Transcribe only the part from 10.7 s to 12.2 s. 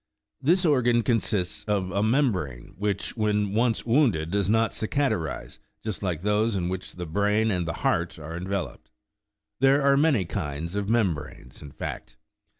of membranes, in fact.